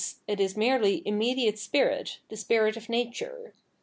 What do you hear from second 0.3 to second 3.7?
is merely im mediate spirit, the spirit of nature.